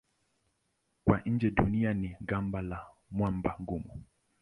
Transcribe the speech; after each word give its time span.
Kwa 1.05 1.21
nje 1.25 1.51
Dunia 1.51 1.91
ina 1.91 2.17
gamba 2.21 2.61
la 2.61 2.87
mwamba 3.11 3.55
mgumu. 3.59 4.03